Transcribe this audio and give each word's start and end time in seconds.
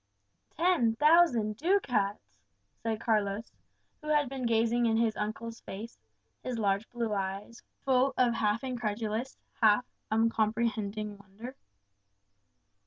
"Ten 0.57 0.95
thousand 0.95 1.57
ducats!" 1.57 2.39
said 2.81 2.99
Carlos, 2.99 3.51
who 4.01 4.07
had 4.07 4.29
been 4.29 4.47
gazing 4.47 4.87
in 4.87 4.97
his 4.97 5.15
uncle's 5.15 5.59
face, 5.61 5.99
his 6.41 6.57
large 6.57 6.89
blue 6.89 7.13
eyes 7.13 7.61
full 7.85 8.15
of 8.17 8.33
half 8.33 8.63
incredulous, 8.63 9.37
half 9.61 9.85
uncomprehending 10.11 11.19
wonder. 11.19 11.55